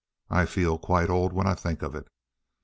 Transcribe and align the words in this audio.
I 0.31 0.47
feel 0.47 0.79
quite 0.79 1.11
old 1.11 1.31
when 1.31 1.45
I 1.45 1.53
think 1.53 1.83
of 1.83 1.93
it. 1.93 2.07